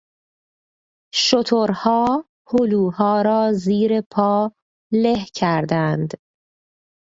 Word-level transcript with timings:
شترها 1.25 2.25
هلوها 2.49 3.21
را 3.21 3.53
زیر 3.53 4.01
پا 4.01 4.51
له 4.91 5.25
کردند. 5.35 6.13